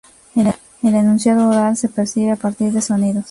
El 0.83 0.95
enunciado 0.95 1.47
oral 1.49 1.77
se 1.77 1.87
percibe 1.87 2.31
a 2.31 2.35
partir 2.35 2.71
de 2.71 2.81
sonidos. 2.81 3.19